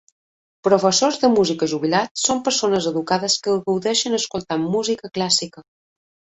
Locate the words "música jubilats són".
1.33-2.41